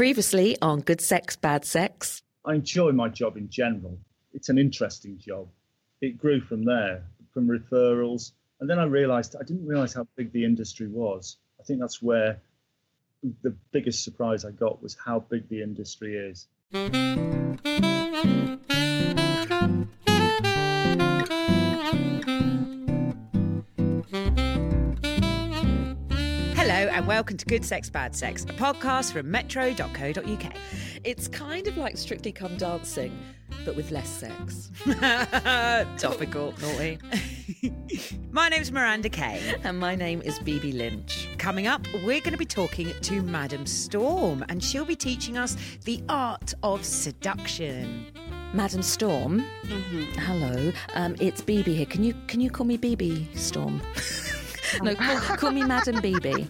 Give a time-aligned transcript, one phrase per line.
[0.00, 2.22] Previously on Good Sex, Bad Sex.
[2.46, 3.98] I enjoy my job in general.
[4.32, 5.46] It's an interesting job.
[6.00, 7.04] It grew from there,
[7.34, 8.32] from referrals.
[8.60, 11.36] And then I realized I didn't realize how big the industry was.
[11.60, 12.40] I think that's where
[13.42, 16.48] the biggest surprise I got was how big the industry is.
[27.10, 30.52] Welcome to Good Sex Bad Sex, a podcast from metro.co.uk.
[31.02, 33.18] It's kind of like Strictly Come Dancing,
[33.64, 34.70] but with less sex.
[36.00, 36.54] Topical.
[36.60, 36.98] Naughty.
[38.30, 39.56] My name's Miranda Kay.
[39.64, 41.28] And my name is Bibi Lynch.
[41.36, 45.56] Coming up, we're going to be talking to Madam Storm, and she'll be teaching us
[45.84, 48.06] the art of seduction.
[48.54, 49.40] Madam Storm.
[50.16, 50.70] Hello.
[50.94, 51.86] Um, it's Bibi here.
[51.86, 53.82] Can you can you call me Bibi Storm?
[54.82, 56.48] no, call, call me Madam Bibi.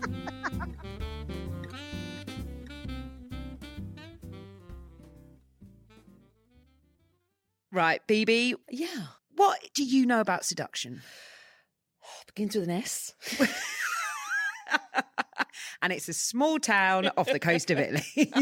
[7.73, 9.07] Right, Bibi, Yeah.
[9.37, 11.03] what do you know about seduction?
[12.27, 13.15] Begins with an S.
[15.83, 18.03] and it's a small town off the coast of Italy.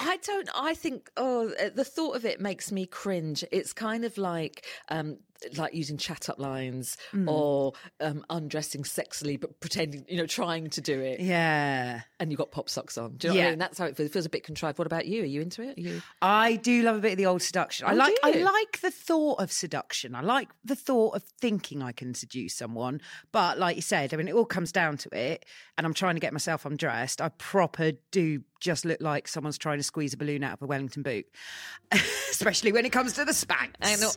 [0.00, 0.48] I don't.
[0.54, 1.10] I think.
[1.16, 3.44] Oh, uh, the thought of it makes me cringe.
[3.50, 5.18] It's kind of like, um,
[5.56, 10.80] like using chat up lines or um, undressing sexily, but pretending, you know, trying to
[10.82, 12.02] do it, yeah.
[12.18, 13.14] and you've got pop socks on.
[13.16, 13.50] Do you know what I Yeah.
[13.52, 13.58] mean?
[13.58, 14.10] That's how it feels.
[14.10, 14.78] It feels a bit contrived.
[14.78, 15.22] What about you?
[15.22, 15.78] Are you into it?
[15.78, 16.02] Are you?
[16.20, 17.86] I do love a bit of the old seduction.
[17.86, 20.14] I Oh, like I like the thought of seduction.
[20.14, 23.00] I like the thought of thinking I can seduce someone.
[23.32, 25.46] But like you said, I mean it all comes down to it
[25.78, 27.20] and I'm trying to get myself undressed.
[27.20, 30.66] I proper do just look like someone's trying to squeeze a balloon out of a
[30.66, 31.26] Wellington boot.
[31.92, 33.76] Especially when it comes to the spanks.
[33.82, 34.10] I know.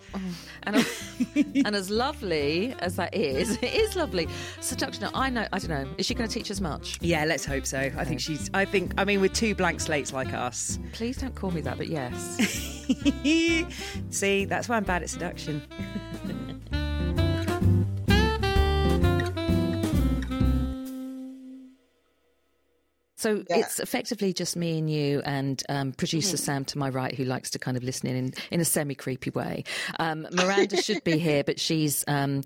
[0.64, 4.28] And, oh, and as lovely as that is, it is lovely.
[4.62, 5.10] Seduction.
[5.14, 5.48] I know.
[5.52, 5.90] I don't know.
[5.98, 6.98] Is she going to teach us much?
[7.02, 7.80] Yeah, let's hope so.
[7.80, 10.80] I think she's I think I mean with two blank slates like us.
[10.92, 11.78] Please don't call me that.
[11.78, 12.38] But yes.
[14.10, 15.64] See, that's why I'm bad at seduction.
[23.24, 27.24] So it's effectively just me and you and um, producer Sam to my right, who
[27.24, 29.64] likes to kind of listen in in, in a semi creepy way.
[29.98, 32.44] Um, Miranda should be here, but she's um,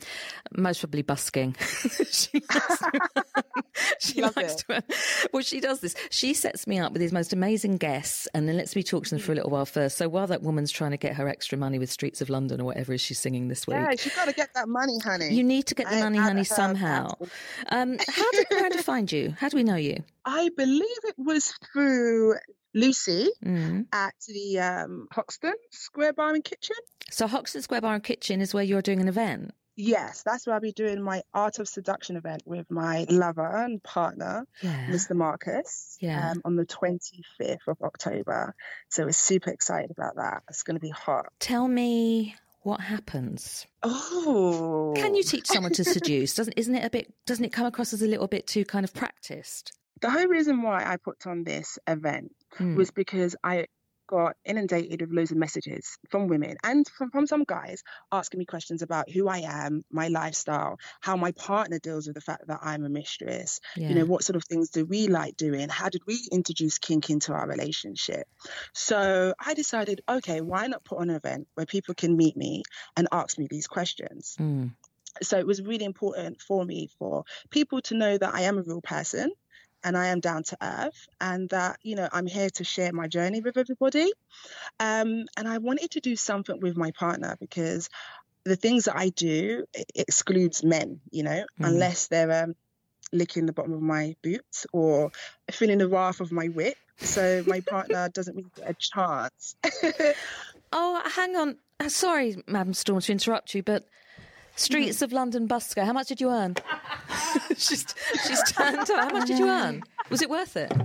[0.55, 1.55] most probably busking.
[2.11, 2.83] she likes,
[3.99, 4.83] she likes to.
[5.33, 5.95] Well, she does this.
[6.11, 9.09] She sets me up with these most amazing guests, and then lets me talk to
[9.09, 9.97] them for a little while first.
[9.97, 12.65] So while that woman's trying to get her extra money with Streets of London or
[12.65, 13.77] whatever is she's singing this week.
[13.77, 15.33] Yeah, you got to get that money, honey.
[15.33, 17.13] You need to get the I money, honey, somehow.
[17.69, 19.33] Um, how did Miranda find you?
[19.39, 20.03] How do we know you?
[20.29, 22.35] I believe it was through
[22.73, 23.85] Lucy Mm.
[23.93, 26.75] at the um, Hoxton Square Bar and Kitchen.
[27.09, 29.53] So Hoxton Square Bar and Kitchen is where you're doing an event.
[29.79, 33.81] Yes, that's where I'll be doing my Art of Seduction event with my lover and
[33.83, 34.87] partner, Yeah.
[34.89, 35.15] Mr.
[35.15, 36.31] Marcus, Yeah.
[36.31, 38.55] um, on the 25th of October.
[38.89, 40.41] So we're super excited about that.
[40.49, 41.27] It's going to be hot.
[41.39, 43.65] Tell me what happens.
[43.83, 44.93] Oh.
[44.97, 46.33] Can you teach someone to seduce?
[46.35, 48.83] Doesn't isn't it a bit doesn't it come across as a little bit too kind
[48.83, 49.71] of practiced?
[50.01, 52.75] The whole reason why I put on this event Hmm.
[52.75, 53.67] was because I
[54.07, 58.45] got inundated with loads of messages from women and from, from some guys asking me
[58.45, 62.59] questions about who I am, my lifestyle, how my partner deals with the fact that
[62.61, 63.59] I'm a mistress.
[63.75, 63.89] yeah.
[63.89, 65.67] You know, what sort of things do we like doing?
[65.67, 68.27] How did we introduce kink into our relationship?
[68.73, 72.63] So I decided, okay, why not put on an event where people can meet me
[72.95, 74.37] and ask me these questions?
[74.39, 74.71] Mm.
[75.21, 78.61] so it was really important for me for people to know that I am a
[78.61, 79.31] real person
[79.83, 83.07] and I am down to earth and that you know I'm here to share my
[83.07, 84.11] journey with everybody
[84.79, 87.89] um, and I wanted to do something with my partner because
[88.45, 91.67] the things that I do it excludes men you know Mm.
[91.67, 92.53] unless they're um,
[93.13, 95.11] licking the bottom of my boots or
[95.51, 99.55] feeling the wrath of my whip so my partner doesn't really get a chance
[100.73, 101.57] Oh, hang on.
[101.79, 103.85] Uh, Sorry, Madam Storm, to interrupt you, but
[104.57, 105.85] Streets of London busker.
[105.85, 106.55] How much did you earn?
[107.57, 107.85] she's
[108.27, 108.89] she's turned up.
[108.89, 109.83] How much did you earn?
[110.09, 110.71] Was it worth it?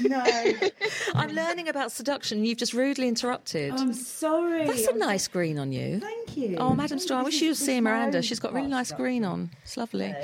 [0.00, 0.24] No,
[1.14, 2.44] I'm learning about seduction.
[2.46, 3.72] You've just rudely interrupted.
[3.74, 4.66] I'm sorry.
[4.66, 6.00] That's a I'm- nice green on you.
[6.00, 6.56] Thank you.
[6.58, 8.22] Oh, Madam Storm, I wish you'd this is seeing my Miranda.
[8.22, 8.98] She's got really nice stuff.
[8.98, 9.50] green on.
[9.64, 10.14] It's lovely.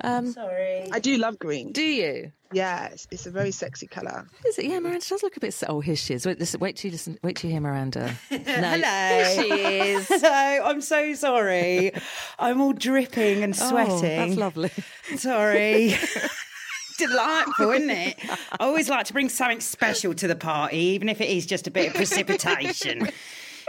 [0.00, 0.88] Um, Sorry.
[0.90, 2.32] I do love green do you?
[2.54, 4.64] yeah it's, it's a very sexy color Is it?
[4.66, 5.54] Yeah, Miranda does look a bit.
[5.54, 6.26] se- Oh, here she is.
[6.26, 7.18] Wait, listen, wait till you listen.
[7.22, 8.14] Wait till you hear Miranda.
[8.30, 8.82] No, Hello.
[8.82, 9.50] Here she
[9.92, 10.08] is.
[10.08, 11.92] Hello, I'm so sorry.
[12.38, 13.92] I'm all dripping and sweating.
[13.92, 14.18] Oh, sweating.
[14.30, 14.70] that's lovely.
[15.16, 15.94] Sorry.
[16.98, 18.16] Delightful, isn't it?
[18.52, 21.66] I always like to bring something special to the party, even if it is just
[21.66, 23.08] a bit of precipitation.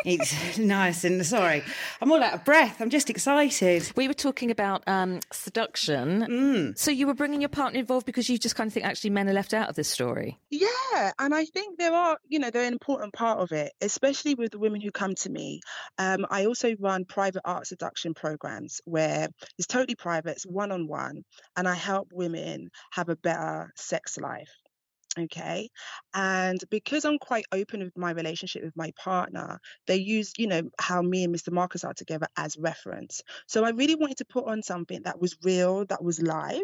[0.06, 1.64] It's nice and sorry.
[2.02, 2.82] I'm all out of breath.
[2.82, 3.92] I'm just excited.
[3.96, 6.22] We were talking about um, seduction.
[6.22, 6.78] Mm.
[6.78, 9.30] So you were bringing your partner involved because you just kind of think actually men
[9.30, 10.38] are left out of this story.
[10.50, 14.36] Yeah, and I think there are, you know, they're an important part of it, especially
[14.36, 15.62] with the women who come to me.
[15.98, 20.88] Um, I also run private art seduction programs where it's totally private, it's one on
[20.88, 21.24] one,
[21.56, 24.50] and I help women have a better sex life.
[25.18, 25.70] Okay.
[26.16, 30.64] And because I'm quite open with my relationship with my partner, they use, you know,
[30.80, 31.52] how me and Mr.
[31.52, 33.22] Marcus are together as reference.
[33.48, 36.64] So I really wanted to put on something that was real, that was live.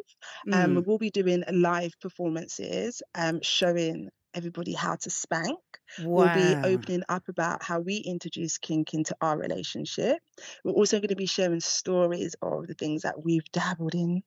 [0.52, 0.84] Um, Mm.
[0.84, 5.60] we'll be doing live performances, um, showing everybody how to spank.
[6.14, 10.18] We'll be opening up about how we introduce kink into our relationship.
[10.64, 14.24] We're also going to be sharing stories of the things that we've dabbled in.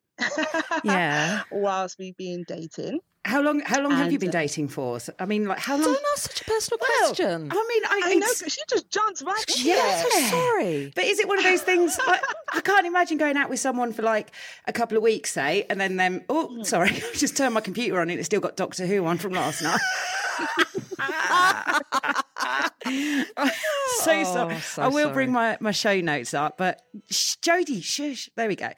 [0.84, 1.42] Yeah.
[1.50, 3.00] Whilst we've been dating.
[3.24, 3.60] How long?
[3.60, 4.98] How long have you been uh, dating for?
[5.20, 5.84] I mean, like how long?
[5.84, 7.48] Don't ask such a personal Well, question.
[7.52, 10.02] I mean, I, I know, she just jumped right in Yeah.
[10.02, 10.92] so sorry.
[10.92, 11.96] But is it one of those things?
[12.04, 12.20] Like,
[12.52, 14.32] I can't imagine going out with someone for like
[14.66, 16.22] a couple of weeks, say, and then them.
[16.28, 16.62] Oh, Hmm.
[16.64, 19.34] sorry, I just turned my computer on and it's still got Doctor Who on from
[19.34, 19.80] last night.
[22.84, 24.60] so Oh, sorry.
[24.60, 28.28] so I will bring my, my show notes up, but sh- Jodie, shush.
[28.36, 28.68] There we go.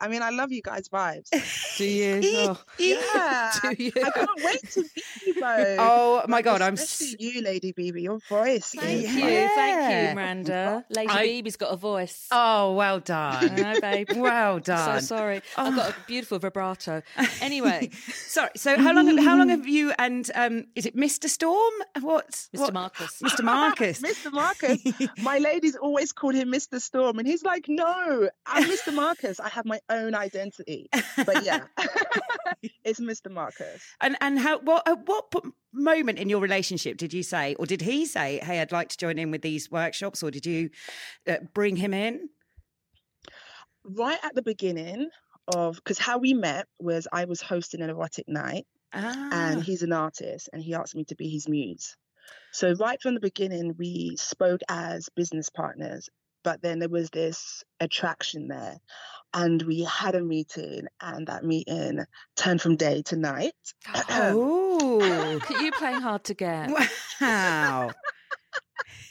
[0.00, 1.28] I mean, I love you guys' vibes.
[1.78, 2.20] Do you?
[2.50, 3.52] Oh, Yeah.
[3.62, 3.92] do you?
[3.96, 5.76] I can't wait to meet you both.
[5.78, 6.74] Oh my god, I'm.
[6.74, 8.02] Especially s- you, Lady Bibi.
[8.02, 8.72] Your voice.
[8.76, 10.84] Thank is you, like- thank you, Miranda.
[10.90, 12.26] Lady I- Bibi's got a voice.
[12.30, 13.50] Oh, well done.
[13.50, 14.08] I know, babe.
[14.16, 14.78] Well done.
[14.78, 15.02] So done.
[15.02, 15.42] sorry.
[15.56, 17.02] I've got a beautiful vibrato.
[17.40, 18.50] Anyway, Sorry.
[18.56, 19.16] So how long?
[19.18, 20.64] How long have you and um?
[20.74, 21.28] Is it Mr.
[21.28, 21.69] Storm?
[22.00, 22.60] What's Mr.
[22.60, 23.20] what- Marcus.
[23.24, 23.42] Mr.
[23.42, 24.00] Marcus.
[24.02, 24.32] Mr.
[24.32, 24.80] Marcus.
[25.22, 26.80] My ladies always called him Mr.
[26.80, 28.92] Storm, and he's like, "No, I'm Mr.
[28.94, 29.40] Marcus.
[29.40, 30.88] I have my own identity."
[31.24, 31.64] But yeah,
[32.84, 33.30] it's Mr.
[33.30, 33.82] Marcus.
[34.00, 35.32] And and how what at what
[35.72, 38.96] moment in your relationship did you say, or did he say, "Hey, I'd like to
[38.96, 40.70] join in with these workshops," or did you
[41.28, 42.28] uh, bring him in?
[43.84, 45.08] Right at the beginning
[45.54, 49.82] of, because how we met was I was hosting an erotic night, Ah, and he's
[49.82, 51.96] an artist, and he asked me to be his muse.
[52.52, 56.08] So right from the beginning, we spoke as business partners,
[56.42, 58.78] but then there was this attraction there,
[59.32, 62.04] and we had a meeting, and that meeting
[62.36, 63.54] turned from day to night.
[64.10, 66.70] oh, Look you playing hard to get.
[67.20, 67.90] wow!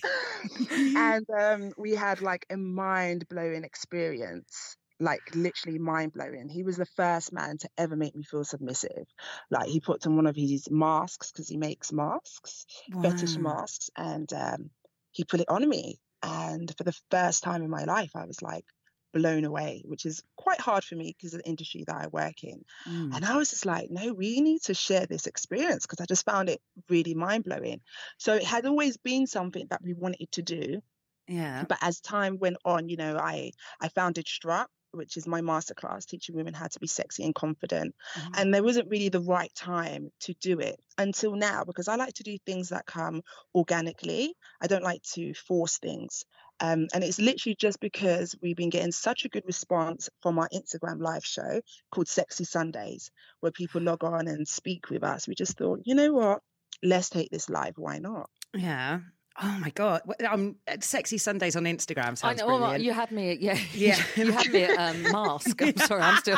[0.95, 4.77] and um, we had like a mind blowing experience.
[4.99, 6.49] Like literally mind blowing.
[6.49, 9.05] He was the first man to ever make me feel submissive.
[9.49, 12.65] Like he put on one of his masks because he makes masks,
[13.01, 14.69] fetish masks, and um,
[15.11, 15.99] he put it on me.
[16.21, 18.65] And for the first time in my life, I was like
[19.11, 22.43] blown away, which is quite hard for me because of the industry that I work
[22.43, 22.63] in.
[22.87, 23.15] Mm.
[23.15, 26.25] And I was just like, no, we need to share this experience because I just
[26.25, 27.81] found it really mind blowing.
[28.17, 30.81] So it had always been something that we wanted to do.
[31.27, 31.63] Yeah.
[31.67, 36.05] But as time went on, you know, I I founded Strut, which is my masterclass
[36.05, 37.95] teaching women how to be sexy and confident.
[38.15, 38.39] Mhm.
[38.39, 42.13] And there wasn't really the right time to do it until now because I like
[42.15, 43.21] to do things that come
[43.53, 44.35] organically.
[44.61, 46.25] I don't like to force things.
[46.59, 50.49] Um, and it's literally just because we've been getting such a good response from our
[50.49, 51.61] Instagram live show
[51.91, 55.27] called Sexy Sundays, where people log on and speak with us.
[55.27, 56.41] We just thought, you know what?
[56.83, 57.77] Let's take this live.
[57.77, 58.29] Why not?
[58.53, 58.99] Yeah.
[59.41, 60.01] Oh my god!
[60.05, 62.47] Well, Um, sexy Sundays on Instagram I sounds know.
[62.47, 62.83] Well, brilliant.
[62.83, 63.31] you had me.
[63.31, 63.97] At, yeah, Yeah.
[64.15, 65.61] You had me at um, mask.
[65.61, 66.01] I'm sorry.
[66.01, 66.37] I'm still,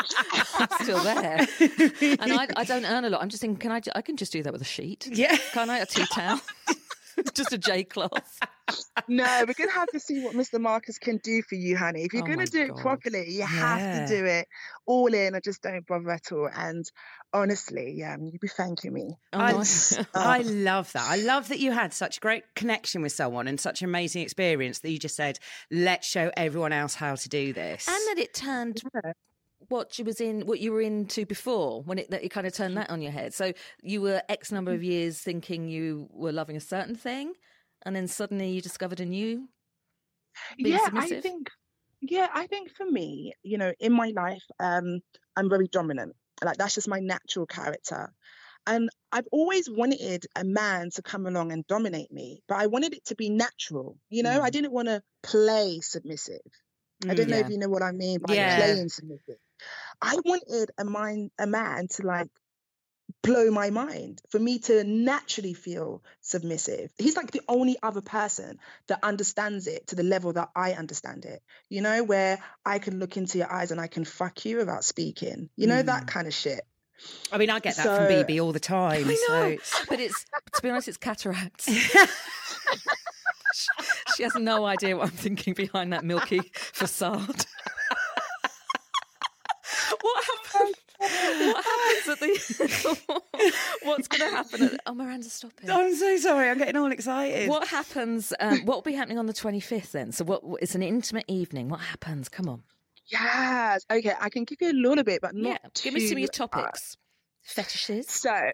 [0.59, 1.47] I'm still there.
[2.19, 3.21] And I, I don't earn a lot.
[3.23, 3.81] I'm just thinking, can I?
[3.95, 5.07] I can just do that with a sheet.
[5.11, 5.35] Yeah.
[5.53, 5.79] Can I?
[5.79, 6.39] A tea towel.
[7.33, 8.39] just a J cloth.
[9.07, 10.59] No, we're gonna have to see what Mr.
[10.59, 12.03] Marcus can do for you, honey.
[12.03, 12.77] If you're Oh gonna do God.
[12.77, 14.47] it properly, you have to do it
[14.85, 16.49] all in, or just don't bother at all.
[16.53, 16.85] And
[17.33, 19.15] honestly, um, you'd be thanking me.
[19.33, 19.97] I, nice.
[20.15, 20.49] I Oh.
[20.49, 21.05] love that.
[21.09, 24.21] I love that you had such a great connection with someone and such an amazing
[24.21, 28.19] experience that you just said, "Let's show everyone else how to do this." and that
[28.21, 29.11] it turned Yeah.
[29.71, 32.53] What you was in what you were into before when it that it kind of
[32.53, 36.31] turned that on your head so you were x number of years thinking you were
[36.31, 37.33] loving a certain thing
[37.83, 39.47] and then suddenly you discovered a new
[40.57, 41.23] yeah, I submissive?
[41.23, 41.49] think.
[42.01, 45.01] Yeah, I think for me, you know, in my life, um,
[45.35, 46.15] I'm very dominant.
[46.43, 48.11] Like that's just my natural character.
[48.67, 52.93] And I've always wanted a man to come along and dominate me, but I wanted
[52.93, 53.97] it to be natural.
[54.09, 54.53] You know, I Mm.
[54.53, 56.41] didn't want to play submissive.
[57.09, 58.55] I don't know if you know what I mean by Yeah.
[58.55, 59.37] playing submissive.
[60.01, 62.27] I wanted a mind a man to like
[63.23, 66.91] blow my mind for me to naturally feel submissive.
[66.97, 71.25] He's like the only other person that understands it to the level that I understand
[71.25, 71.41] it.
[71.69, 74.83] You know, where I can look into your eyes and I can fuck you without
[74.83, 75.49] speaking.
[75.55, 76.07] You know, that Mm.
[76.07, 76.61] kind of shit.
[77.31, 79.05] I mean, I get that from So- Bibi all the time.
[79.07, 81.65] I know, it's- but it's to be honest, it's cataracts.
[84.15, 87.45] she has no idea what I'm thinking behind that milky facade.
[90.01, 90.75] what happened?
[90.99, 93.21] What happens at the?
[93.83, 94.63] what's going to happen?
[94.63, 95.69] At, oh, Miranda, stop it.
[95.69, 96.49] I'm so sorry.
[96.49, 97.49] I'm getting all excited.
[97.49, 98.33] What happens?
[98.39, 100.11] Um, what will be happening on the 25th then?
[100.11, 100.41] So, what?
[100.61, 101.67] It's an intimate evening.
[101.69, 102.29] What happens?
[102.29, 102.63] Come on.
[103.07, 103.85] Yes.
[103.91, 105.69] Okay, I can give you a little bit, but not yeah.
[105.83, 106.95] Give me some of your too, uh, topics.
[107.43, 108.07] Fetishes.
[108.09, 108.51] So,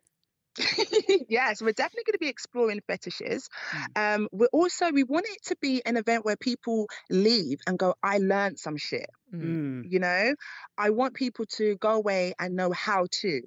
[1.29, 3.49] yes, we're definitely going to be exploring fetishes.
[3.95, 7.95] Um, we're also we want it to be an event where people leave and go,
[8.01, 9.83] "I learned some shit." Mm.
[9.87, 10.33] You know,
[10.77, 13.41] I want people to go away and know how to.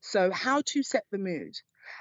[0.00, 1.54] So, how to set the mood.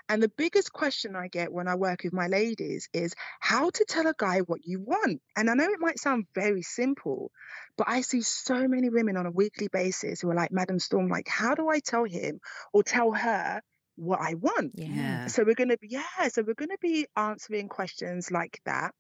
[0.10, 3.86] And the biggest question I get when I work with my ladies is how to
[3.86, 5.22] tell a guy what you want.
[5.36, 7.32] And I know it might sound very simple,
[7.78, 11.08] but I see so many women on a weekly basis who are like, Madam Storm,
[11.08, 12.40] like, how do I tell him
[12.74, 13.62] or tell her
[13.96, 14.74] what I want?
[14.76, 15.28] Yeah.
[15.28, 18.94] So we're gonna be yeah, so we're gonna be answering questions like that.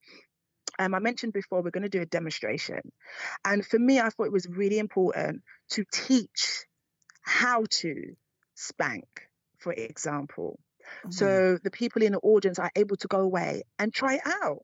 [0.78, 2.82] Um, I mentioned before we're going to do a demonstration,
[3.46, 6.66] and for me, I thought it was really important to teach
[7.22, 8.16] how to
[8.56, 10.60] spank, for example.
[11.06, 11.14] Mm.
[11.14, 14.64] So the people in the audience are able to go away and try it out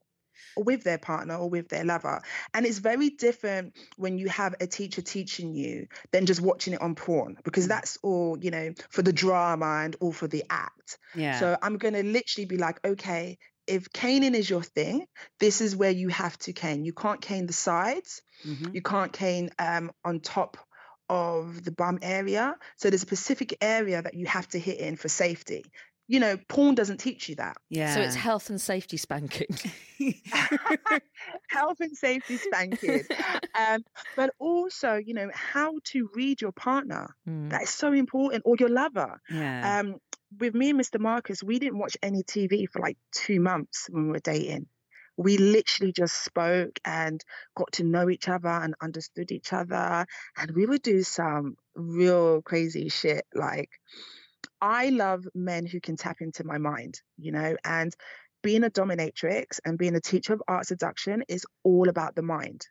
[0.56, 2.20] with their partner or with their lover.
[2.52, 6.82] And it's very different when you have a teacher teaching you than just watching it
[6.82, 10.98] on porn because that's all, you know, for the drama and all for the act.
[11.14, 11.38] yeah.
[11.38, 15.06] So I'm going to literally be like, okay, if caning is your thing,
[15.40, 16.84] this is where you have to cane.
[16.84, 18.74] You can't cane the sides, Mhm.
[18.74, 20.58] you can't cane um, on top
[21.12, 22.54] of the bum area.
[22.76, 25.62] So there's a specific area that you have to hit in for safety.
[26.08, 27.56] You know, porn doesn't teach you that.
[27.68, 27.94] yeah.
[27.94, 29.46] So it's health and safety spanking.
[31.48, 33.02] Health and safety spanking.
[33.54, 33.84] um,
[34.16, 37.14] but also, you know, how to read your partner.
[37.28, 37.50] Mm.
[37.50, 39.20] That is so important, or your lover.
[39.30, 39.80] yeah.
[39.80, 39.96] Um,
[40.40, 40.98] with me and Mr.
[40.98, 44.66] Marcus, we didn't watch any TV for like two months when we were dating.
[45.16, 47.22] We literally just spoke and
[47.56, 50.06] got to know each other and understood each other.
[50.36, 53.24] And we would do some real crazy shit.
[53.34, 53.70] Like,
[54.60, 57.94] I love men who can tap into my mind, you know, and
[58.42, 62.66] being a dominatrix and being a teacher of art seduction is all about the mind.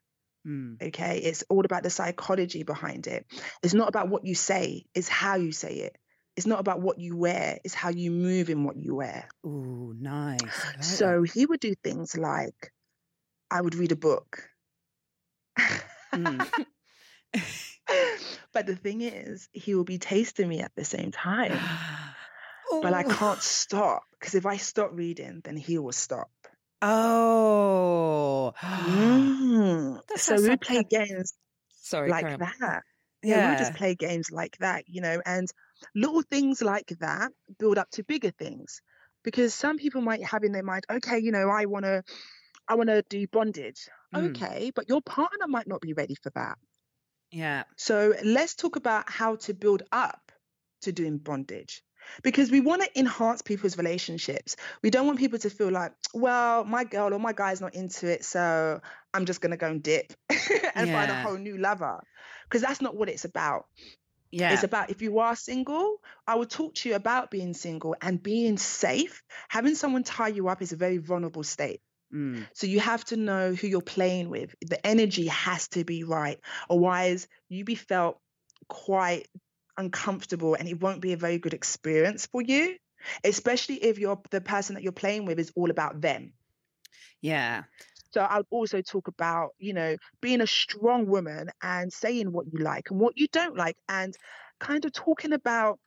[0.45, 0.81] Mm.
[0.81, 1.19] Okay.
[1.19, 3.25] It's all about the psychology behind it.
[3.63, 5.97] It's not about what you say, it's how you say it.
[6.37, 9.27] It's not about what you wear, it's how you move in what you wear.
[9.45, 10.65] Ooh, nice.
[10.77, 12.71] Like So he would do things like
[13.49, 14.49] I would read a book.
[16.13, 16.65] Mm.
[18.53, 21.51] but the thing is, he will be tasting me at the same time.
[21.51, 22.15] that.
[22.81, 26.31] But I can't stop because if I stop reading, then he will stop.
[26.81, 28.53] Oh.
[28.63, 30.01] Mm.
[30.17, 31.33] So we like play games
[31.69, 32.83] Sorry, like that.
[33.23, 33.49] Yeah, we Yeah.
[33.49, 35.47] would just play games like that, you know, and
[35.95, 38.81] little things like that build up to bigger things.
[39.23, 42.03] Because some people might have in their mind, okay, you know, I wanna
[42.67, 43.87] I wanna do bondage.
[44.15, 44.29] Mm.
[44.29, 46.57] Okay, but your partner might not be ready for that.
[47.31, 47.63] Yeah.
[47.77, 50.31] So let's talk about how to build up
[50.81, 51.83] to doing bondage.
[52.23, 54.55] Because we want to enhance people's relationships.
[54.81, 58.11] We don't want people to feel like, well, my girl or my guy's not into
[58.11, 58.81] it, so
[59.13, 60.11] I'm just going to go and dip
[60.75, 62.01] and find a whole new lover.
[62.43, 63.65] Because that's not what it's about.
[64.31, 64.53] Yeah.
[64.53, 68.21] It's about if you are single, I will talk to you about being single and
[68.21, 69.23] being safe.
[69.49, 71.81] Having someone tie you up is a very vulnerable state.
[72.13, 72.47] Mm.
[72.53, 74.55] So you have to know who you're playing with.
[74.61, 76.39] The energy has to be right.
[76.69, 78.19] Otherwise, you be felt
[78.67, 79.27] quite
[79.77, 82.75] uncomfortable and it won't be a very good experience for you,
[83.23, 86.33] especially if you're the person that you're playing with is all about them.
[87.21, 87.63] Yeah.
[88.13, 92.59] So I'll also talk about, you know, being a strong woman and saying what you
[92.59, 94.15] like and what you don't like and
[94.59, 95.79] kind of talking about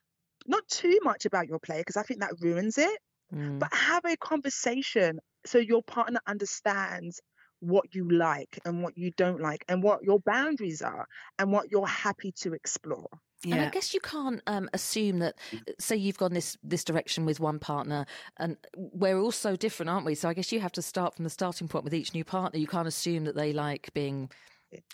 [0.47, 3.01] not too much about your play because I think that ruins it
[3.33, 3.61] Mm.
[3.61, 7.21] but have a conversation so your partner understands
[7.61, 11.07] what you like and what you don't like and what your boundaries are
[11.39, 13.09] and what you're happy to explore
[13.53, 15.35] And I guess you can't um, assume that.
[15.79, 18.07] Say you've gone this this direction with one partner,
[18.39, 20.15] and we're all so different, aren't we?
[20.15, 22.59] So I guess you have to start from the starting point with each new partner.
[22.59, 24.31] You can't assume that they like being,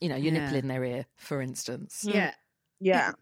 [0.01, 2.05] you know, your nipple in their ear, for instance.
[2.07, 2.33] Yeah.
[2.81, 3.13] yeah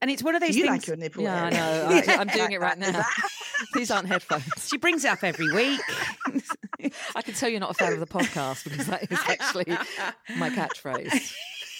[0.00, 0.72] And it's one of those you things.
[0.72, 1.86] like your nipple Yeah, I know.
[1.90, 3.02] I, I'm doing it right now.
[3.74, 4.68] These aren't headphones.
[4.68, 5.80] She brings it up every week.
[7.14, 9.66] I can tell you're not a fan of the podcast because that is actually
[10.36, 11.34] my catchphrase.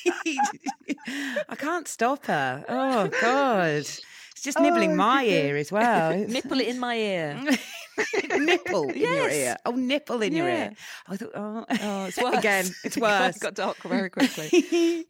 [1.48, 2.64] I can't stop her.
[2.68, 3.86] Oh God.
[4.32, 5.44] It's just nibbling Oh, my goodness.
[5.44, 6.16] ear as well.
[6.28, 7.40] Nipple it in my ear.
[8.38, 9.56] nipple in your ear.
[9.66, 10.72] Oh, nipple in your ear.
[11.08, 12.38] I thought, oh, Oh, it's worse.
[12.38, 13.36] Again, it's worse.
[13.36, 15.06] It got dark very quickly.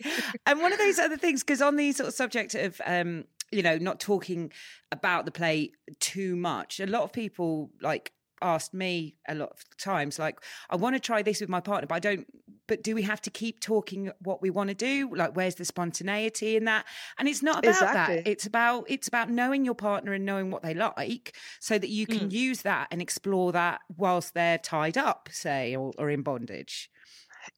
[0.47, 3.63] and one of those other things, because on the sort of subject of, um, you
[3.63, 4.51] know, not talking
[4.91, 5.71] about the play
[6.01, 10.77] too much, a lot of people like asked me a lot of times, like, I
[10.77, 12.27] want to try this with my partner, but I don't.
[12.71, 15.13] But do we have to keep talking what we want to do?
[15.13, 16.87] Like, where's the spontaneity in that?
[17.19, 18.17] And it's not about Exactly.
[18.19, 18.29] that.
[18.29, 22.07] It's about it's about knowing your partner and knowing what they like, so that you
[22.07, 26.89] can use that and explore that whilst they're tied up, say, or, or in bondage.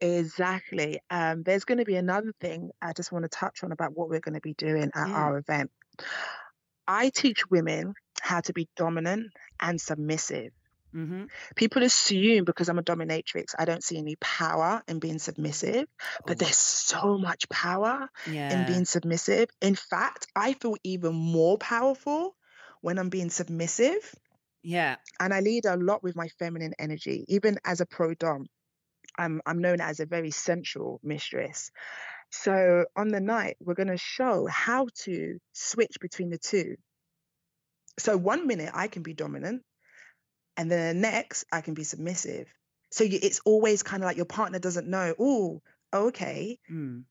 [0.01, 1.01] Exactly.
[1.11, 4.09] Um, there's going to be another thing I just want to touch on about what
[4.09, 5.15] we're going to be doing at Yeah.
[5.15, 5.71] our event.
[6.89, 7.93] I teach women
[8.23, 10.53] how to be dominant and submissive.
[10.93, 11.25] Hmm
[11.57, 15.87] People assume because I'm a dominatrix, I don't see any power in being submissive,
[16.27, 18.49] but there's so much power Yeah.
[18.51, 19.49] in being submissive.
[19.61, 22.37] In fact, I feel even more powerful
[22.83, 24.15] when I'm being submissive.
[24.63, 24.97] yeah.
[25.21, 27.25] and I lead a lot with my feminine energy.
[27.29, 28.47] Even as a pro dom,
[29.19, 31.71] I'm I'm known as a very sensual mistress.
[32.31, 36.77] So on the night, we're going to show how to switch between the two.
[37.99, 39.63] So one minute I can be dominant,
[40.57, 42.47] and then the next I can be submissive.
[42.91, 45.15] So you, it's always kind of like your partner doesn't know.
[45.19, 46.59] Oh, okay.
[46.71, 47.05] Mm.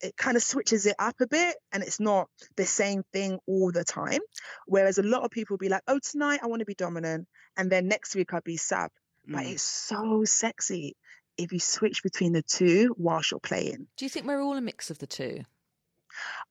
[0.00, 3.72] It kind of switches it up a bit, and it's not the same thing all
[3.72, 4.20] the time.
[4.66, 7.26] Whereas a lot of people be like, "Oh, tonight I want to be dominant,"
[7.56, 8.90] and then next week I'll be sub.
[9.26, 9.52] But Mm.
[9.52, 10.96] it's so sexy
[11.36, 13.88] if you switch between the two whilst you're playing.
[13.96, 15.42] Do you think we're all a mix of the two?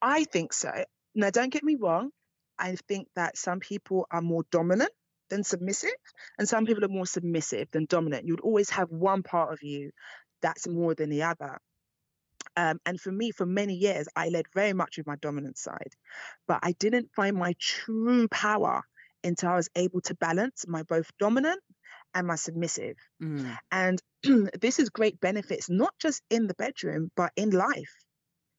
[0.01, 0.71] I think so.
[1.15, 2.11] Now, don't get me wrong.
[2.59, 4.91] I think that some people are more dominant
[5.29, 5.95] than submissive,
[6.37, 8.25] and some people are more submissive than dominant.
[8.25, 9.91] You'd always have one part of you
[10.41, 11.59] that's more than the other.
[12.55, 15.93] Um, and for me, for many years, I led very much with my dominant side,
[16.47, 18.83] but I didn't find my true power
[19.23, 21.59] until I was able to balance my both dominant
[22.13, 22.97] and my submissive.
[23.21, 23.57] Mm.
[23.71, 24.01] And
[24.59, 27.93] this is great benefits, not just in the bedroom, but in life.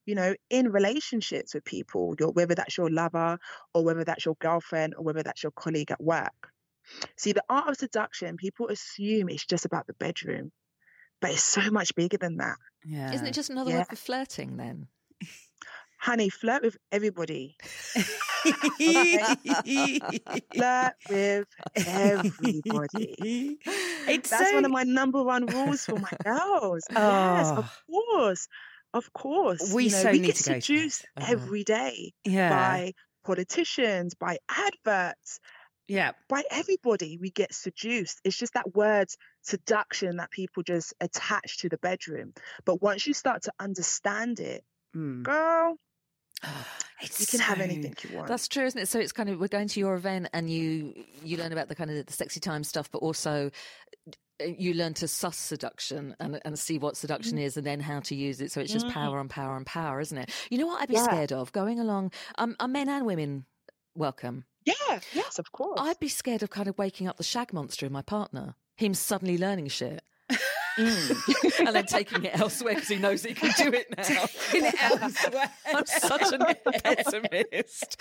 [0.06, 3.38] You know, in relationships with people, your, whether that's your lover
[3.74, 6.50] or whether that's your girlfriend or whether that's your colleague at work.
[7.16, 10.52] See, the art of seduction, people assume it's just about the bedroom,
[11.20, 12.56] but it's so much bigger than that.
[12.84, 13.12] Yeah.
[13.12, 13.78] Isn't it just another Yeah.
[13.78, 14.88] word for flirting then?
[16.00, 17.56] Honey, flirt with everybody.
[20.54, 23.58] Flirt with everybody.
[24.06, 24.54] it's That's so...
[24.54, 26.84] one of my number one rules for my girls.
[26.90, 28.48] Yes, of course.
[28.94, 29.72] Of course.
[29.74, 31.32] We you know, so we need get to go to seduced Uh-huh.
[31.32, 32.48] every day yeah.
[32.50, 32.92] by
[33.24, 35.40] politicians, by adverts,
[35.88, 36.12] Yeah.
[36.28, 37.18] by everybody.
[37.20, 38.20] We get seduced.
[38.24, 39.08] It's just that word
[39.42, 42.34] seduction that people just attach to the bedroom.
[42.64, 45.22] But once you start to understand it, Mm.
[45.22, 45.76] girl,
[47.00, 48.28] It's you can have anything you want.
[48.28, 48.88] That's true, isn't it?
[48.88, 51.74] So it's kind of we're going to your event and you you learn about the
[51.74, 53.50] kind of the sexy time stuff, but also
[54.40, 57.42] uh, you learn to suss seduction and and see what seduction Mm.
[57.42, 58.50] is and then how to use it.
[58.50, 60.30] So it's just power and power and power, isn't it?
[60.50, 61.04] You know what I'd be Yeah.
[61.04, 62.12] scared of going along.
[62.36, 63.44] Um, are men and women
[63.98, 64.44] welcome?
[64.64, 65.80] yeah, yes, of course.
[65.80, 68.54] I'd be scared of kind of waking up the shag monster in my partner.
[68.76, 70.02] Him suddenly learning shit.
[70.78, 71.58] Mm.
[71.66, 74.02] and then taking it elsewhere because he knows he can do it now.
[74.04, 75.50] Taking it elsewhere.
[75.74, 78.00] I'm such a pessimist.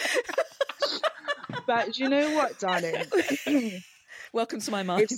[1.65, 3.81] but you know what, darling?
[4.33, 5.09] Welcome to my mind.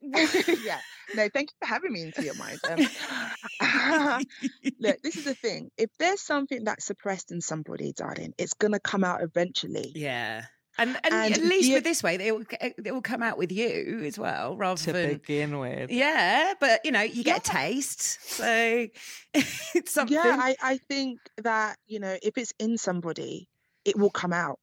[0.64, 0.80] yeah.
[1.14, 2.60] No, thank you for having me into your mind.
[2.68, 4.22] Um,
[4.80, 5.70] look, this is the thing.
[5.76, 9.92] If there's something that's suppressed in somebody, darling, it's gonna come out eventually.
[9.94, 10.44] Yeah.
[10.80, 13.50] And, and, And at least with this way, it will, it will come out with
[13.50, 15.08] you as well, rather to than.
[15.14, 15.90] begin with.
[15.90, 18.22] Yeah, but you know, you get a taste.
[18.22, 18.86] So
[19.34, 20.14] it's something.
[20.14, 23.48] Yeah, I, I think that, you know, if it's in somebody,
[23.84, 24.60] it will come out.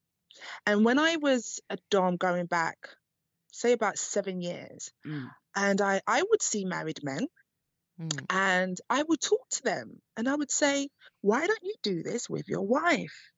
[0.65, 2.77] And when I was a Dom going back,
[3.55, 5.29] say about seven years, Mm.
[5.55, 7.27] and I, I would see married men
[7.99, 8.25] Mm.
[8.29, 10.89] and I would talk to them and I would say,
[11.21, 13.31] why don't you do this with your wife?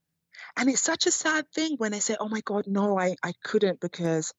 [0.55, 3.33] And it's such a sad thing when they say, oh my God, no, I, I
[3.43, 4.33] couldn't because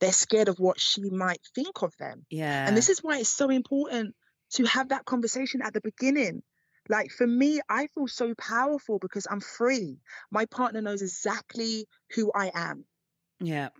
[0.00, 2.26] they're scared of what she might think of them.
[2.30, 2.66] yeah.
[2.66, 4.14] And this is why it's so important
[4.52, 6.42] to have that conversation at the beginning.
[6.88, 9.98] Like for me, I feel so powerful because I'm free.
[10.30, 12.84] My partner knows exactly who I am.
[13.40, 13.70] yeah.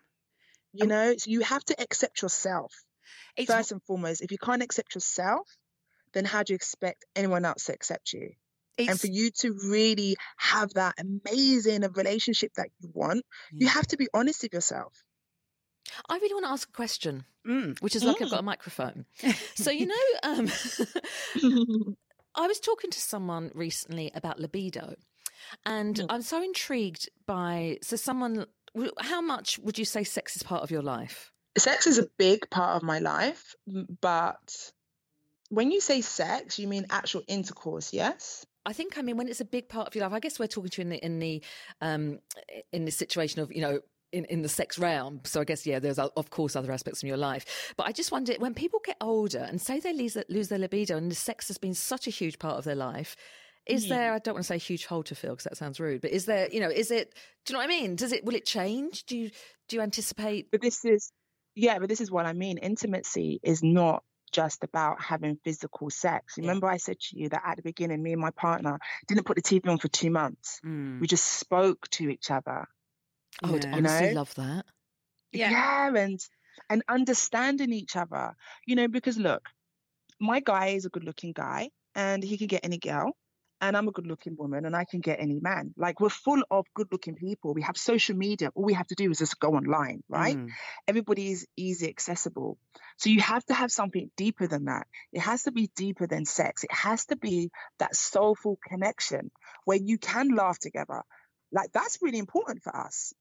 [0.77, 2.73] You Um, know, so you have to accept yourself
[3.47, 4.21] first and foremost.
[4.23, 5.49] If you can't accept yourself,
[6.13, 8.33] then how do you expect anyone else to accept you?
[8.79, 13.97] and for you to really have that amazing relationship that you want, you have to
[13.97, 14.93] be honest with yourself.
[16.11, 19.07] I really want to ask a question, mm, which is like I've got a microphone.
[19.55, 20.47] So you know, um,
[22.35, 24.97] I was talking to someone recently about libido,
[25.65, 26.07] and Mm.
[26.11, 27.79] I'm so intrigued by.
[27.83, 28.47] So, someone,
[29.01, 31.33] how much would you say sex is part of your life?
[31.59, 33.55] sex is a big part of my life,
[34.01, 34.73] but
[35.49, 38.45] when you say sex, you mean actual intercourse, yes?
[38.65, 40.13] I think I mean when it's a big part of your life.
[40.13, 41.43] I guess we're talking to you in the in the
[41.81, 42.19] um,
[42.73, 43.81] in the situation of you know
[44.13, 45.21] in, in the sex realm.
[45.25, 47.75] So I guess, yeah, there's, of course, other aspects in your life.
[47.77, 50.97] But I just wonder when people get older and say they lose, lose their libido
[50.97, 53.17] and the sex has been such a huge part of their life,
[53.67, 53.97] is Yeah.
[53.97, 56.11] there, I don't want to say huge hole to fill because that sounds rude, but
[56.13, 57.97] is there, you know, is it, do you know what I mean?
[57.97, 59.05] Does it, will it change?
[59.07, 59.31] Do you,
[59.69, 60.51] do you anticipate?
[60.51, 61.13] But this is,
[61.55, 62.59] yeah, but this is what I mean.
[62.59, 66.35] Intimacy is not just about having physical sex.
[66.37, 66.43] Yeah.
[66.43, 69.37] Remember, I said to you that at the beginning, me and my partner didn't put
[69.37, 70.61] the TV on for two months.
[70.65, 71.01] Mm.
[71.01, 72.67] We just spoke to each other.
[73.43, 73.71] I would Yeah.
[73.71, 74.13] You honestly know?
[74.15, 74.67] love that.
[75.33, 75.95] Yeah.
[75.95, 76.21] and
[76.71, 78.35] and understanding each other.
[78.67, 79.49] You know, because look,
[80.21, 83.17] my guy is a good-looking guy, and he can get any girl.
[83.61, 85.73] And I'm a good-looking woman, and I can get any man.
[85.79, 87.55] Like we're full of good-looking people.
[87.55, 88.51] We have social media.
[88.55, 90.37] All we have to do is just go online, right?
[90.37, 90.49] Mm.
[90.87, 92.59] everybody is easy accessible.
[92.99, 94.87] So you have to have something deeper than that.
[95.13, 96.65] It has to be deeper than sex.
[96.65, 99.31] It has to be that soulful connection
[99.65, 101.03] where you can laugh together.
[101.53, 103.15] Like that's really important for us.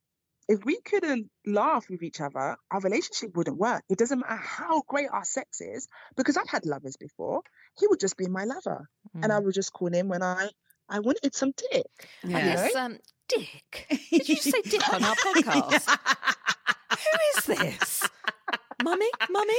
[0.47, 3.84] If we couldn't laugh with each other, our relationship wouldn't work.
[3.89, 7.41] It doesn't matter how great our sex is, because I've had lovers before.
[7.79, 8.88] He would just be my lover,
[9.21, 9.43] and I Mm.
[9.45, 10.49] would just call him when I
[10.88, 11.88] I wanted some dick.
[12.25, 12.43] I Yeah.
[12.43, 13.88] guess, um, Dick.
[14.12, 15.88] Did you say Dick on our podcast?
[16.91, 18.10] Who is this?
[18.84, 19.08] Mummy?
[19.30, 19.54] Mummy?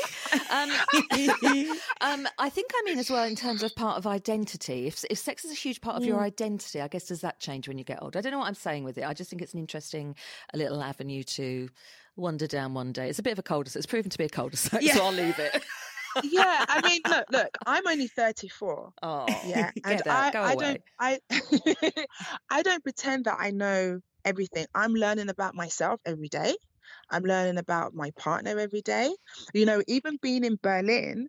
[0.51, 0.71] Um,
[2.01, 4.87] um, I think I mean as well in terms of part of identity.
[4.87, 7.69] If, if sex is a huge part of your identity, I guess does that change
[7.69, 8.19] when you get older?
[8.19, 9.05] I don't know what I'm saying with it.
[9.05, 10.17] I just think it's an interesting
[10.53, 11.69] a little avenue to
[12.17, 13.09] wander down one day.
[13.09, 13.79] It's a bit of a cul-de-sac.
[13.79, 14.95] It's proven to be a cul-de-sac, Yeah.
[14.95, 15.63] so I'll leave it.
[16.25, 17.59] yeah, I mean, look, look.
[17.67, 18.93] I'm only 34.
[19.03, 21.19] Oh, yeah and I, I don't i
[22.51, 26.55] i don't pretend that i know everything i'm learning about myself every day
[27.11, 29.11] i'm learning about my partner every day
[29.55, 31.29] you know even being in berlin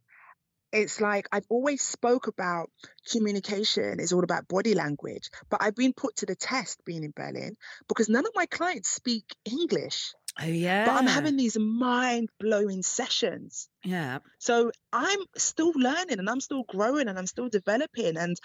[0.72, 2.70] it's like i've always spoke about
[3.12, 7.14] communication is all about body language but i've been put to the test being in
[7.16, 7.56] berlin
[7.88, 10.86] because none of my clients speak english Oh yeah.
[10.86, 14.20] but i'm having these mind-blowing sessions yeah.
[14.38, 18.36] so I'm still learning and I'm still growing and I'm still developing and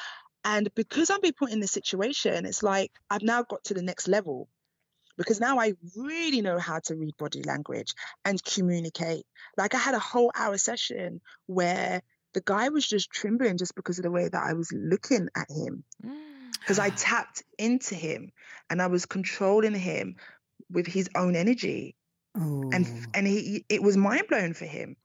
[0.44, 3.82] and because I'm being put in this situation, it's like I've now got to the
[3.82, 4.48] next level
[5.22, 9.24] because now I really know how to read body language and communicate.
[9.56, 12.02] Like I had a whole hour session where
[12.34, 15.50] the guy was just trembling just because of the way that I was looking at
[15.50, 16.52] him Mm.
[16.60, 18.30] because I tapped into him
[18.70, 20.16] and I was controlling him
[20.70, 21.94] with his own energy
[22.34, 23.02] and Ooh.
[23.12, 24.96] and he it was mind blowing for him.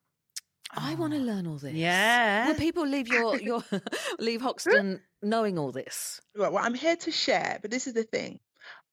[0.72, 1.74] I want to learn all this.
[1.74, 2.48] Yeah.
[2.48, 3.64] Will people leave your your
[4.20, 6.22] leave Hoxton knowing all this?
[6.36, 8.40] Right, well, I'm here to share, but this is the thing.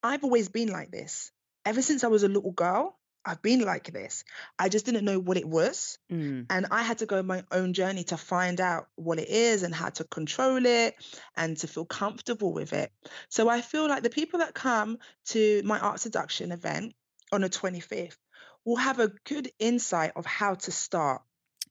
[0.05, 1.31] I've always been like this.
[1.65, 4.23] Ever since I was a little girl, I've been like this.
[4.59, 5.97] I just didn't know what it was.
[6.11, 6.45] Mm.
[6.47, 9.73] And I had to go my own journey to find out what it is and
[9.73, 10.93] how to control it
[11.35, 12.91] and to feel comfortable with it.
[13.29, 16.93] So I feel like the people that come to my art seduction event
[17.31, 18.17] on the 25th
[18.63, 21.23] will have a good insight of how to start.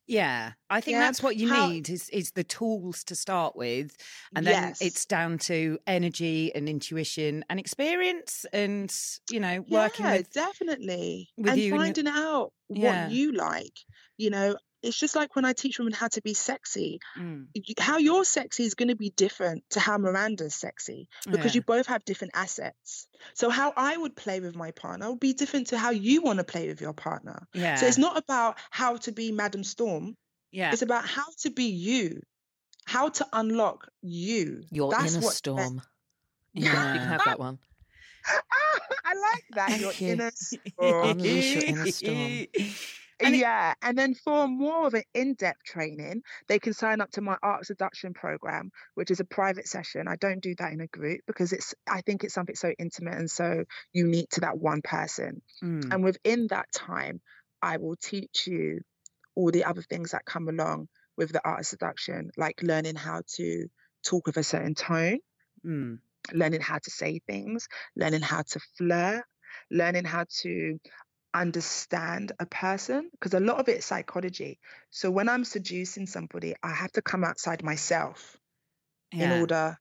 [0.06, 3.56] Yeah, I think Yeah, that's what you how- need is is the tools to start
[3.56, 3.96] with,
[4.36, 4.82] and then Yes.
[4.82, 8.94] it's down to energy and intuition and experience, and
[9.30, 13.04] you know working yeah, with definitely with and you and your- finding out Yeah.
[13.06, 13.78] what you like
[14.18, 17.46] you know it's just like when i teach women how to be sexy Mm,
[17.78, 21.58] how you're sexy is going to be different to how miranda's sexy because yeah.
[21.58, 25.32] you both have different assets so how i would play with my partner would be
[25.32, 28.56] different to how you want to play with your partner yeah, so it's not about
[28.70, 30.16] how to be madam storm
[30.52, 32.20] yeah, it's about how to be you
[32.84, 35.82] how to unlock you Your That's inner what- storm.
[36.56, 37.58] You can, you can have that one.
[39.04, 40.12] i like that your you.
[40.12, 41.08] inner storm.
[41.10, 42.46] Unleash your inner storm.
[43.22, 47.10] And it- yeah, and then for more of an in-depth training, they can sign up
[47.12, 50.08] to my art seduction program, which is a private session.
[50.08, 53.14] I don't do that in a group because it's I think it's something so intimate
[53.18, 55.42] and so unique to that one person.
[55.62, 57.20] Mm, And within that time,
[57.62, 58.80] I will teach you
[59.34, 63.22] all the other things that come along with the art of seduction, like learning how
[63.36, 63.68] to
[64.04, 65.20] talk with a certain tone,
[65.64, 65.98] mm,
[66.32, 69.24] learning how to say things, learning how to flirt,
[69.70, 70.78] learning how to
[71.34, 74.58] understand a person because a lot of it is psychology.
[74.90, 78.38] So when I'm seducing somebody, I have to come outside myself
[79.12, 79.24] yeah.
[79.24, 79.76] in order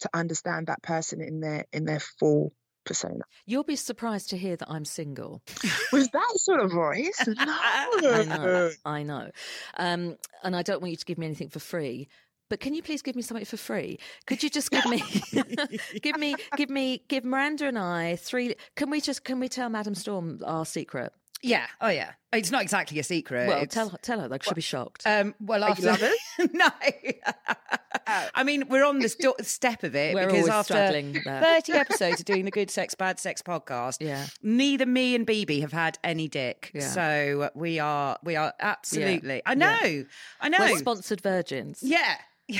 [0.00, 2.52] to understand that person in their in their full
[2.84, 3.24] persona.
[3.46, 5.42] You'll be surprised to hear that I'm single.
[5.92, 8.36] With that sort of voice, I no.
[8.36, 8.70] know.
[8.84, 9.30] I know.
[9.76, 12.08] Um, and I don't want you to give me anything for free.
[12.48, 13.98] But can you please give me something for free?
[14.26, 15.02] Could you just give me,
[16.02, 18.54] give me, give me, give Miranda and I three?
[18.76, 21.12] Can we just can we tell Madam Storm our secret?
[21.42, 21.66] Yeah.
[21.80, 22.12] Oh, yeah.
[22.32, 23.46] It's not exactly a secret.
[23.46, 24.28] Well, It's- tell her, tell her.
[24.28, 25.04] Like, she'll be shocked.
[25.06, 26.18] Um, well, Are you after lovers?
[26.52, 26.68] no,
[28.34, 31.42] I mean we're on this do- step of it We're because after straddling that.
[31.42, 34.26] thirty episodes of doing the Good Sex Bad Sex podcast, Yeah.
[34.42, 36.88] neither me and Bibi have had any dick, Yeah.
[36.88, 39.42] so we are we are absolutely.
[39.46, 40.02] I know, Yeah.
[40.40, 40.58] I know.
[40.60, 41.80] We're sponsored virgins.
[41.82, 42.16] yeah.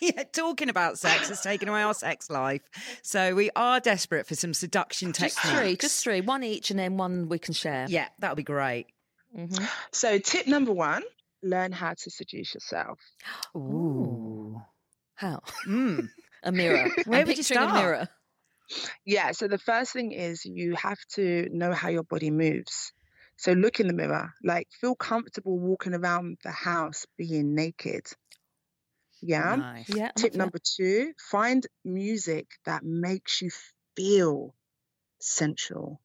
[0.00, 2.60] Yeah, talking about sex has taken away our sex life.
[3.02, 5.58] So we are desperate for some seduction Just techniques.
[5.58, 6.20] three, just three.
[6.20, 7.86] One each, and then one we can share.
[7.88, 8.88] Yeah, that would be great.
[9.34, 9.66] Mhm.
[9.92, 11.04] So, tip number one
[11.42, 12.98] learn how to seduce yourself.
[13.56, 14.60] Ooh.
[15.14, 15.40] How?
[15.66, 16.10] Mm.
[16.42, 16.90] A mirror.
[17.06, 17.70] Where I'm would you start?
[17.70, 18.08] A mirror.
[19.06, 22.92] Yeah, so the first thing is you have to know how your body moves.
[23.36, 28.06] So, look in the mirror, like feel comfortable walking around the house being naked.
[29.22, 29.56] Yeah.
[29.56, 29.88] Nice.
[29.88, 30.10] Yeah.
[30.16, 33.50] Tip number two find music that makes you
[33.96, 34.54] feel
[35.20, 36.00] sensual,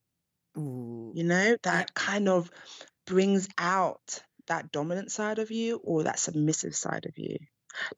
[0.56, 1.12] Ooh.
[1.14, 2.50] you know, that kind of
[3.06, 7.36] brings out that dominant side of you or that submissive side of you.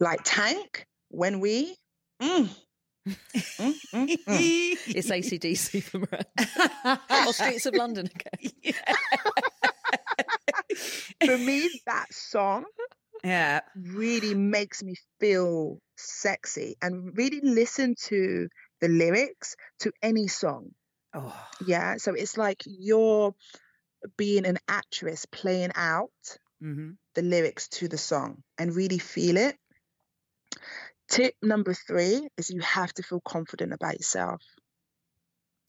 [0.01, 1.77] Like Tank, when we.
[2.20, 2.48] Mm,
[3.09, 4.79] mm, mm, mm.
[4.87, 7.01] It's ACDC for Miranda.
[7.27, 8.75] or Streets of London again.
[11.25, 12.64] For me, that song
[13.25, 13.61] yeah.
[13.77, 18.49] really makes me feel sexy and really listen to
[18.81, 20.71] the lyrics to any song.
[21.15, 21.35] Oh.
[21.67, 21.97] Yeah.
[21.99, 23.35] So it's like you're
[24.17, 26.11] being an actress playing out
[26.61, 29.55] hmm the lyrics to the song and really feel it.
[31.11, 34.41] Tip number three is you have to feel confident about yourself.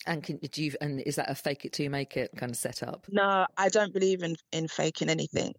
[0.06, 0.72] And can do you?
[0.80, 3.08] And is that a fake it till you make it kind of setup?
[3.10, 5.54] No, I don't believe in, in faking anything.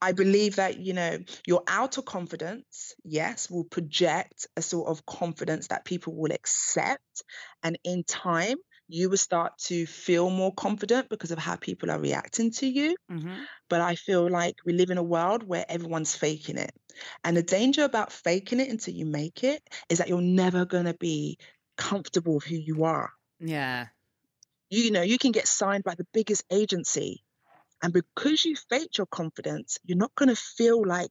[0.00, 5.68] I believe that, you know, your outer confidence, yes, will project a sort of confidence
[5.68, 7.22] that people will accept.
[7.62, 8.58] And in time,
[8.88, 12.96] you will start to feel more confident because of how people are reacting to you.
[13.08, 16.72] hmm But I feel like we live in a world where everyone's faking it.
[17.24, 20.86] And the danger about faking it until you make it is that you're never going
[20.86, 21.38] to be
[21.76, 23.90] comfortable with who you are Yeah.
[24.70, 27.23] you know you can get signed by the biggest agency
[27.84, 31.10] and because you faked your confidence you're not going to feel like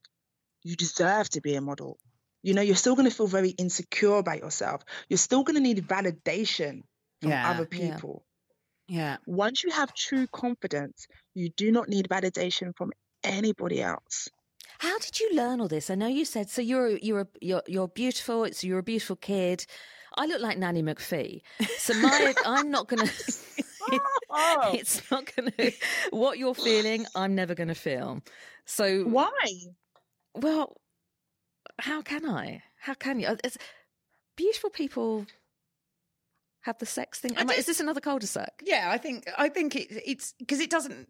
[0.64, 2.00] you deserve to be a model
[2.42, 5.62] you know you're still going to feel very insecure about yourself you're still going to
[5.62, 6.84] need validation
[7.22, 7.96] from Yeah, other yeah.
[7.96, 8.26] people
[8.88, 9.18] Yeah.
[9.26, 12.92] once you have true confidence you do not need validation from
[13.24, 14.30] anybody else
[14.80, 15.90] How did you learn all this?
[15.90, 16.62] I know you said so.
[16.62, 18.44] You're you're you're you're beautiful.
[18.44, 19.66] It's you're a beautiful kid.
[20.18, 21.42] I look like Nanny McPhee.
[21.78, 23.10] So my I'm not gonna.
[24.36, 24.72] Oh.
[24.74, 25.52] it's not gonna.
[26.12, 28.22] What you're feeling, I'm never gonna feel.
[28.66, 29.32] So why
[30.36, 30.78] well,
[31.80, 32.64] how can I?
[32.80, 33.28] How can you?
[33.44, 33.58] It's,
[34.36, 35.26] beautiful people
[36.62, 37.36] have the sex thing.
[37.38, 38.64] Am I- is this another cul-de-sac?
[38.64, 41.08] Yeah, I think I think it, it's because it doesn't.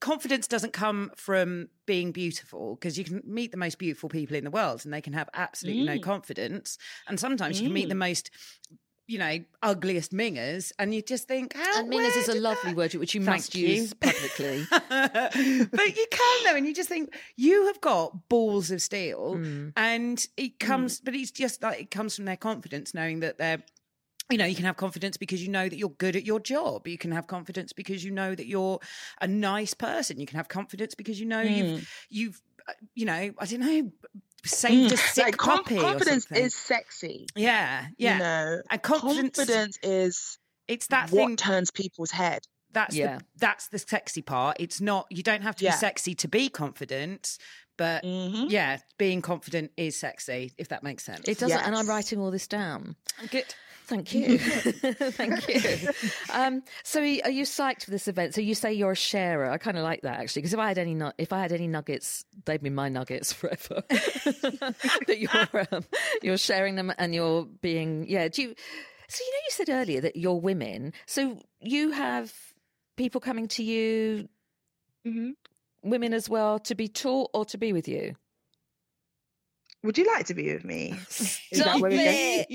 [0.00, 4.44] Confidence doesn't come from being beautiful because you can meet the most beautiful people in
[4.44, 6.02] the world and they can have absolutely no Mm.
[6.02, 6.76] confidence.
[7.08, 8.30] And sometimes you can meet the most,
[9.06, 12.76] you know, ugliest mingers and you just think, how And meaners is a lovely that-
[12.76, 13.68] word which you Thank must you.
[13.68, 14.66] use publicly.
[14.70, 15.34] but
[15.96, 19.72] you can though, and you just think you have got balls of steel, Mm.
[19.76, 23.62] and it comes, but it's just like it comes from their confidence, knowing that they're.
[24.30, 26.88] You know, you can have confidence because you know that you're good at your job.
[26.88, 28.80] You can have confidence because you know that you're
[29.20, 30.18] a nice person.
[30.18, 33.92] You can have confidence because you know you've, you've, uh, you know, I don't know,
[34.44, 35.26] saved a sick Mm.
[35.26, 38.12] like com- puppy confidence or is sexy yeah, yeah.
[38.14, 43.18] you know and confidence, confidence is it's that what thing turns people's head that's Yeah.
[43.18, 44.56] the that's the sexy part.
[44.58, 45.70] It's not you don't have to Yeah.
[45.72, 47.38] be sexy to be confident,
[47.76, 48.50] but Mhm.
[48.50, 51.28] yeah, being confident is sexy if that makes sense.
[51.28, 52.96] It doesn't, and I'm writing all this down.
[53.30, 53.54] good.
[53.86, 54.38] Thank you.
[54.38, 55.88] Thank you.
[56.32, 58.34] Um, so, are you psyched for this event?
[58.34, 59.50] So, you say you're a sharer.
[59.50, 61.68] I kind of like that actually, because if I had any, if I had any
[61.68, 63.82] nuggets, they'd be my nuggets forever.
[63.88, 65.84] that you're um,
[66.22, 68.28] you're sharing them and you're being yeah.
[68.28, 68.54] Do you?
[69.08, 70.92] So, you know, you said earlier that you're women.
[71.06, 72.32] So, you have
[72.96, 74.28] people coming to you,
[75.06, 75.32] Mhm.
[75.82, 78.14] women as well, to be taught or to be with you.
[79.84, 82.46] Would you like to be with me Is that Stop it.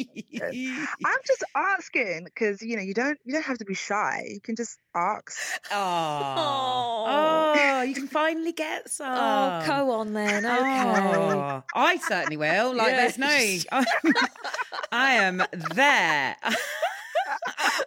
[1.05, 4.41] i'm just asking because you know you don't you don't have to be shy you
[4.41, 5.37] can just ask
[5.71, 7.53] Oh, Oh.
[7.57, 9.15] oh, you can finally get oh, some.
[9.17, 10.45] Oh, go on then.
[10.45, 10.83] Okay.
[11.15, 12.75] Oh, I certainly will.
[12.75, 13.27] Like, there's no.
[14.91, 15.43] I am
[15.75, 16.35] there.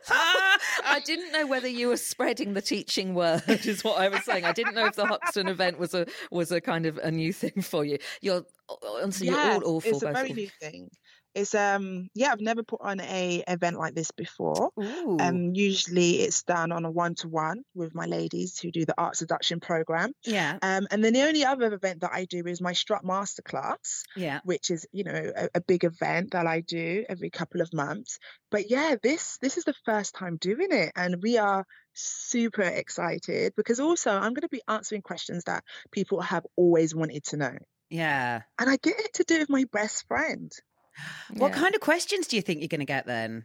[0.08, 4.44] I didn't know whether you were spreading the teaching word, is what I was saying.
[4.44, 7.32] I didn't know if the Hoxton event was a was a kind of a new
[7.32, 7.98] thing for you.
[8.20, 9.80] You're uh, Honestly, you're all awful.
[9.84, 10.90] it's a very new thing.
[11.34, 14.70] It's um yeah, I've never put on a event like this before.
[14.78, 15.16] Ooh.
[15.18, 18.94] Um, usually it's done on a one to one with my ladies who do the
[18.98, 20.12] art seduction program.
[20.24, 24.02] yeah, Um, and then the only other event that I do is my strut masterclass,
[24.16, 24.40] yeah.
[24.44, 28.18] which is you know a, a big event that I do every couple of months.
[28.50, 31.64] But yeah, this this is the first time doing it, and we are
[31.94, 37.24] super excited because also I'm going to be answering questions that people have always wanted
[37.24, 37.56] to know,
[37.90, 38.42] Yeah.
[38.58, 40.50] and I get it to do with my best friend.
[41.36, 41.52] What Yeah.
[41.52, 43.44] kind of questions do you think you're going to get then?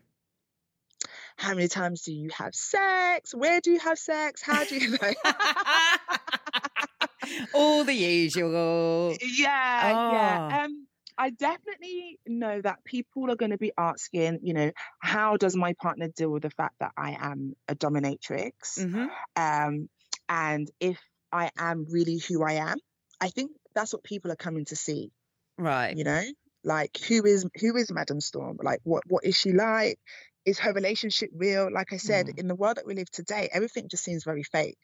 [1.37, 3.33] How many times do you have sex?
[3.33, 4.41] Where do you have sex?
[4.41, 5.13] How do you know?
[7.53, 9.15] All the usual.
[9.21, 10.07] yeah, Ah.
[10.07, 10.63] yeah.
[10.65, 15.55] Um, I definitely know that people are going to be asking, you know, how does
[15.55, 18.77] my partner deal with the fact that I am a dominatrix?
[18.77, 19.89] hmm Um,
[20.29, 20.99] and if
[21.31, 22.77] I am really who I am,
[23.19, 25.11] I think that's what people are coming to see.
[25.57, 25.97] Right.
[25.97, 26.23] You know,
[26.63, 28.57] like who is who is Madam Storm?
[28.61, 29.99] Like what what is she like?
[30.45, 31.69] Is her relationship real?
[31.71, 32.39] Like I said, Mm.
[32.39, 34.77] in the world that we live today, everything just seems very fake.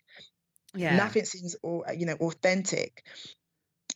[0.75, 0.95] Yeah.
[0.97, 3.05] Nothing seems all you know authentic.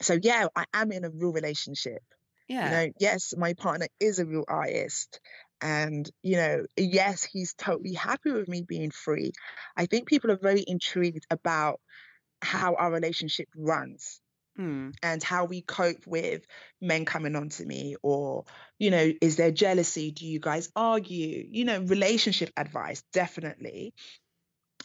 [0.02, 2.02] So yeah, I am in a real relationship.
[2.48, 2.66] Yeah.
[2.66, 5.20] You know, yes, my partner is a real artist.
[5.60, 9.32] And, you know, yes, he's totally happy with me being free.
[9.76, 11.82] I think people are very intrigued about
[12.42, 14.22] how our relationship runs
[14.58, 14.94] Mm.
[15.04, 16.42] and how we cope with
[16.82, 18.46] men coming on to me or
[18.80, 23.94] you know is there jealousy do you guys argue you know relationship advice definitely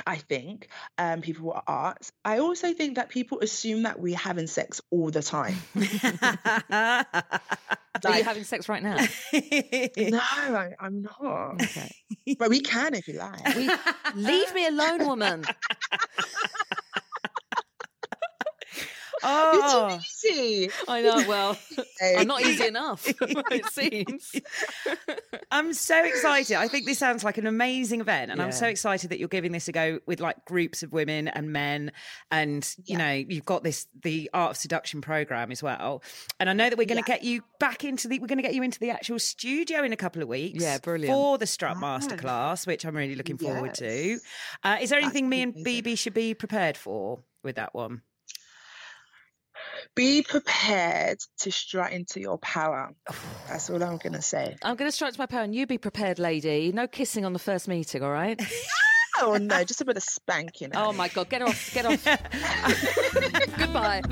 [0.06, 4.46] i think um people will ask i also think that people assume that we're having
[4.46, 5.56] sex all the time
[6.70, 8.98] Are you having sex right now?
[9.32, 12.36] no I, i'm not Okay.
[12.38, 13.70] but we can if you like We,
[14.16, 15.42] leave me alone, woman.
[19.24, 19.98] oh, you're
[20.34, 21.24] too easy I know.
[21.28, 21.58] Well,
[22.18, 23.06] I'm not easy enough.
[23.20, 24.32] it seems.
[25.50, 26.56] I'm so excited.
[26.56, 29.52] I think this sounds like an amazing event, and I'm so excited that you're giving
[29.52, 31.92] this a go with like groups of women and men,
[32.30, 32.98] and you Yeah.
[32.98, 36.02] know you've got this the art of seduction program as well.
[36.40, 37.16] And I know that we're going to Yeah.
[37.16, 39.92] get you back into the we're going to get you into the actual studio in
[39.92, 40.62] a couple of weeks.
[40.62, 41.14] Yeah, brilliant.
[41.14, 42.06] for the Strut Yes.
[42.06, 44.18] Masterclass, which I'm really looking forward to.
[44.64, 45.64] Uh, is there That's anything me and amazing.
[45.64, 48.02] Bibi should be prepared for with that one?
[49.94, 52.92] Be prepared to strut into your power
[53.48, 55.78] that's all i'm gonna say I'm going to strike to my power, and you be
[55.78, 56.72] prepared, lady.
[56.72, 58.40] No kissing on the first meeting, all right?
[59.20, 62.04] oh no just a bit of spanking Oh my God, get off, get off.
[63.58, 64.02] Goodbye.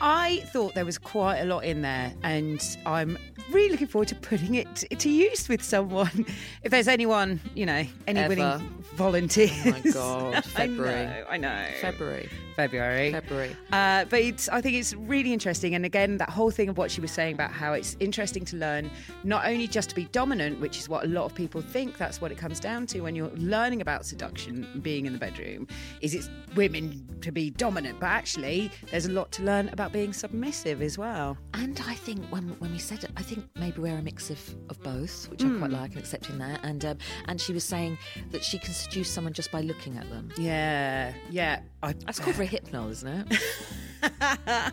[0.00, 3.16] I thought there was quite a lot in there, and I'm
[3.50, 6.26] really looking forward to putting it to use with someone.
[6.62, 8.34] If there's anyone, you know, any Ever.
[8.34, 9.52] willing volunteers.
[9.64, 11.06] Oh my God, February.
[11.28, 11.66] I know, I know.
[11.80, 12.28] February.
[12.56, 13.12] February.
[13.12, 13.56] February.
[13.70, 15.74] Uh, but it's, I think it's really interesting.
[15.74, 18.56] And again, that whole thing of what she was saying about how it's interesting to
[18.56, 18.90] learn
[19.24, 22.20] not only just to be dominant, which is what a lot of people think that's
[22.20, 25.68] what it comes down to when you're learning about seduction and being in the bedroom,
[26.00, 28.00] is it's women to be dominant.
[28.00, 31.36] But actually, there's a lot to learn about being submissive as well.
[31.54, 34.40] And I think when when we said it, I think maybe we're a mix of,
[34.68, 36.60] of both, which I quite like and accepting that.
[36.62, 37.98] And um, and she was saying
[38.30, 40.30] that she can seduce someone just by looking at them.
[40.36, 41.60] Yeah, yeah.
[41.82, 44.72] I, That's called Rohypnol, isn't it?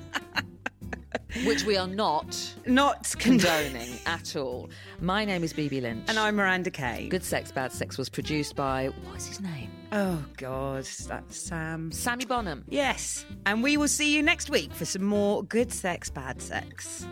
[1.46, 4.70] Which we are not not condoning at all.
[5.02, 6.06] My name is Bibi Lynch.
[6.08, 7.08] And I'm Miranda Kay.
[7.10, 9.72] Good Sex, Bad Sex was produced by, what's his name?
[9.96, 11.92] Oh, God, that's Sam.
[11.92, 12.66] Sammy Bonham.
[12.68, 13.28] Yes.
[13.46, 17.06] And we will see you next week for some more good sex, bad sex.